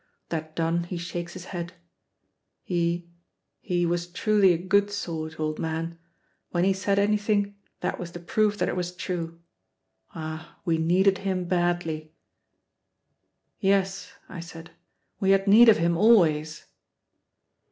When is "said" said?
6.73-6.97, 14.39-14.71